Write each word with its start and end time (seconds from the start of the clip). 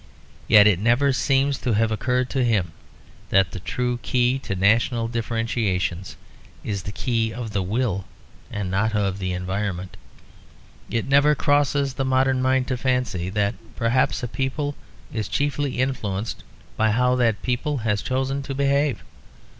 Yet 0.47 0.65
it 0.65 0.79
never 0.79 1.13
seems 1.13 1.59
to 1.59 1.73
have 1.73 1.91
occurred 1.91 2.27
to 2.31 2.43
him 2.43 2.71
that 3.29 3.51
the 3.51 3.59
true 3.59 3.99
key 4.01 4.39
to 4.39 4.55
national 4.55 5.07
differentiations 5.07 6.15
is 6.63 6.81
the 6.81 6.91
key 6.91 7.31
of 7.31 7.51
the 7.51 7.61
will 7.61 8.05
and 8.51 8.71
not 8.71 8.95
of 8.95 9.19
the 9.19 9.31
environment. 9.31 9.95
It 10.89 11.05
never 11.07 11.35
crosses 11.35 11.93
the 11.93 12.03
modern 12.03 12.41
mind 12.41 12.67
to 12.69 12.77
fancy 12.77 13.29
that 13.29 13.53
perhaps 13.75 14.23
a 14.23 14.27
people 14.27 14.73
is 15.13 15.27
chiefly 15.27 15.77
influenced 15.77 16.43
by 16.77 16.89
how 16.89 17.13
that 17.17 17.43
people 17.43 17.77
has 17.85 18.01
chosen 18.01 18.41
to 18.41 18.55
behave. 18.55 19.03